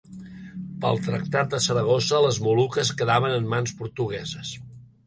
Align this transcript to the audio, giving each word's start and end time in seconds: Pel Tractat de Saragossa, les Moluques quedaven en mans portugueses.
Pel 0.85 0.97
Tractat 1.07 1.53
de 1.53 1.59
Saragossa, 1.67 2.23
les 2.27 2.41
Moluques 2.49 2.93
quedaven 3.03 3.39
en 3.39 3.49
mans 3.57 3.79
portugueses. 3.85 4.61